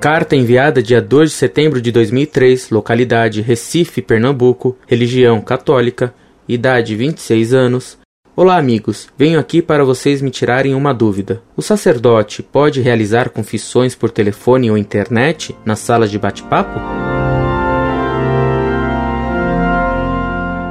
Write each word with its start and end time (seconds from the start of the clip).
Carta 0.00 0.36
enviada 0.36 0.80
dia 0.80 1.02
2 1.02 1.30
de 1.30 1.36
setembro 1.36 1.80
de 1.82 1.90
2003, 1.90 2.70
localidade 2.70 3.40
Recife, 3.40 4.00
Pernambuco, 4.00 4.76
religião 4.86 5.40
católica, 5.40 6.14
idade 6.48 6.94
26 6.94 7.52
anos. 7.52 7.98
Olá, 8.36 8.58
amigos. 8.58 9.08
Venho 9.18 9.40
aqui 9.40 9.60
para 9.60 9.84
vocês 9.84 10.22
me 10.22 10.30
tirarem 10.30 10.72
uma 10.72 10.94
dúvida. 10.94 11.42
O 11.56 11.62
sacerdote 11.62 12.44
pode 12.44 12.80
realizar 12.80 13.30
confissões 13.30 13.96
por 13.96 14.12
telefone 14.12 14.70
ou 14.70 14.78
internet 14.78 15.52
nas 15.64 15.80
salas 15.80 16.12
de 16.12 16.18
bate-papo? 16.18 16.78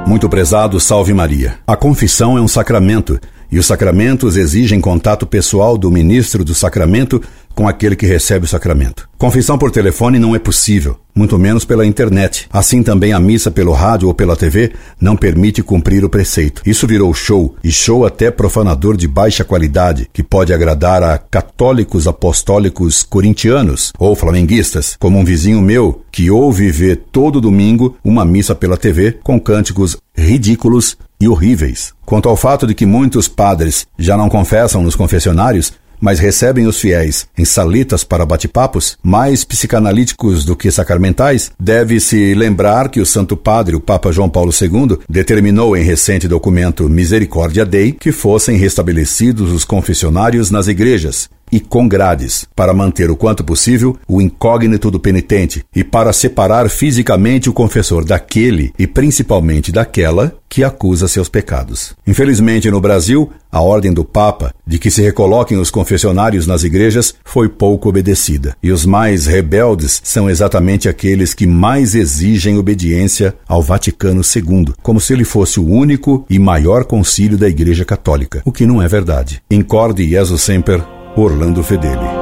Muito 0.08 0.26
prezado, 0.30 0.80
salve 0.80 1.12
Maria. 1.12 1.58
A 1.66 1.76
confissão 1.76 2.38
é 2.38 2.40
um 2.40 2.48
sacramento 2.48 3.20
e 3.52 3.58
os 3.58 3.66
sacramentos 3.66 4.38
exigem 4.38 4.80
contato 4.80 5.26
pessoal 5.26 5.76
do 5.76 5.90
ministro 5.90 6.44
do 6.44 6.54
sacramento 6.54 7.20
com 7.58 7.66
aquele 7.66 7.96
que 7.96 8.06
recebe 8.06 8.44
o 8.44 8.48
sacramento. 8.48 9.08
Confissão 9.18 9.58
por 9.58 9.72
telefone 9.72 10.20
não 10.20 10.32
é 10.32 10.38
possível, 10.38 10.96
muito 11.12 11.36
menos 11.36 11.64
pela 11.64 11.84
internet. 11.84 12.46
Assim 12.52 12.84
também 12.84 13.12
a 13.12 13.18
missa 13.18 13.50
pelo 13.50 13.72
rádio 13.72 14.06
ou 14.06 14.14
pela 14.14 14.36
TV 14.36 14.70
não 15.00 15.16
permite 15.16 15.60
cumprir 15.60 16.04
o 16.04 16.08
preceito. 16.08 16.62
Isso 16.64 16.86
virou 16.86 17.12
show, 17.12 17.56
e 17.64 17.72
show 17.72 18.06
até 18.06 18.30
profanador 18.30 18.96
de 18.96 19.08
baixa 19.08 19.42
qualidade, 19.42 20.08
que 20.12 20.22
pode 20.22 20.52
agradar 20.52 21.02
a 21.02 21.18
católicos 21.18 22.06
apostólicos 22.06 23.02
corintianos 23.02 23.92
ou 23.98 24.14
flamenguistas, 24.14 24.94
como 24.96 25.18
um 25.18 25.24
vizinho 25.24 25.60
meu 25.60 26.04
que 26.12 26.30
ouve 26.30 26.70
vê 26.70 26.94
todo 26.94 27.40
domingo 27.40 27.96
uma 28.04 28.24
missa 28.24 28.54
pela 28.54 28.76
TV 28.76 29.18
com 29.24 29.40
cânticos 29.40 29.96
ridículos 30.16 30.96
e 31.20 31.26
horríveis. 31.26 31.92
Quanto 32.06 32.28
ao 32.28 32.36
fato 32.36 32.68
de 32.68 32.74
que 32.74 32.86
muitos 32.86 33.26
padres 33.26 33.84
já 33.98 34.16
não 34.16 34.28
confessam 34.28 34.80
nos 34.80 34.94
confessionários, 34.94 35.72
mas 36.00 36.18
recebem 36.18 36.66
os 36.66 36.80
fiéis. 36.80 37.26
Em 37.36 37.44
salitas 37.44 38.04
para 38.04 38.26
bate-papos, 38.26 38.96
mais 39.02 39.44
psicanalíticos 39.44 40.44
do 40.44 40.56
que 40.56 40.70
sacramentais, 40.70 41.50
deve-se 41.58 42.34
lembrar 42.34 42.88
que 42.88 43.00
o 43.00 43.06
Santo 43.06 43.36
Padre, 43.36 43.76
o 43.76 43.80
Papa 43.80 44.12
João 44.12 44.28
Paulo 44.28 44.52
II, 44.52 44.98
determinou 45.08 45.76
em 45.76 45.82
recente 45.82 46.28
documento 46.28 46.88
Misericórdia 46.88 47.64
Dei 47.64 47.92
que 47.92 48.12
fossem 48.12 48.56
restabelecidos 48.56 49.52
os 49.52 49.64
confessionários 49.64 50.50
nas 50.50 50.68
igrejas, 50.68 51.28
e 51.50 51.60
com 51.60 51.88
grades, 51.88 52.46
para 52.54 52.74
manter 52.74 53.10
o 53.10 53.16
quanto 53.16 53.44
possível 53.44 53.96
o 54.06 54.20
incógnito 54.20 54.90
do 54.90 55.00
penitente 55.00 55.64
e 55.74 55.82
para 55.82 56.12
separar 56.12 56.68
fisicamente 56.68 57.48
o 57.48 57.52
confessor 57.52 58.04
daquele 58.04 58.72
e 58.78 58.86
principalmente 58.86 59.72
daquela 59.72 60.34
que 60.48 60.64
acusa 60.64 61.06
seus 61.06 61.28
pecados. 61.28 61.94
Infelizmente, 62.06 62.70
no 62.70 62.80
Brasil, 62.80 63.30
a 63.52 63.60
ordem 63.60 63.92
do 63.92 64.04
Papa 64.04 64.54
de 64.66 64.78
que 64.78 64.90
se 64.90 65.02
recoloquem 65.02 65.58
os 65.58 65.70
confessionários 65.70 66.46
nas 66.46 66.64
igrejas 66.64 67.14
foi 67.24 67.48
pouco 67.48 67.88
obedecida, 67.88 68.56
e 68.62 68.70
os 68.70 68.84
mais 68.84 69.26
rebeldes 69.26 70.00
são 70.04 70.28
exatamente 70.28 70.88
aqueles 70.88 71.34
que 71.34 71.46
mais 71.46 71.94
exigem 71.94 72.58
obediência 72.58 73.34
ao 73.46 73.62
Vaticano 73.62 74.22
II, 74.22 74.72
como 74.82 75.00
se 75.00 75.12
ele 75.12 75.24
fosse 75.24 75.60
o 75.60 75.66
único 75.66 76.24
e 76.28 76.38
maior 76.38 76.84
concílio 76.84 77.38
da 77.38 77.48
Igreja 77.48 77.84
Católica, 77.84 78.42
o 78.44 78.52
que 78.52 78.66
não 78.66 78.82
é 78.82 78.88
verdade. 78.88 79.42
Incorde 79.50 80.08
Jesus 80.08 80.42
Semper 80.42 80.97
Orlando 81.20 81.64
Fedeli. 81.64 82.17